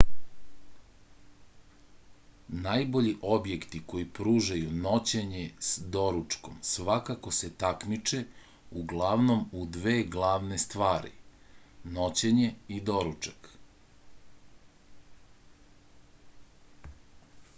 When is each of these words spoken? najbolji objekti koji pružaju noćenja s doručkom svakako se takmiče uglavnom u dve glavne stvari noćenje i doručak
najbolji 2.67 3.09
objekti 3.33 3.81
koji 3.91 4.05
pružaju 4.19 4.71
noćenja 4.85 5.43
s 5.67 5.83
doručkom 5.97 6.55
svakako 6.69 7.33
se 7.41 7.49
takmiče 7.65 8.23
uglavnom 8.85 9.43
u 9.61 9.67
dve 9.77 9.93
glavne 10.17 10.59
stvari 10.65 11.13
noćenje 11.99 12.49
i 12.77 12.81
doručak 12.91 13.51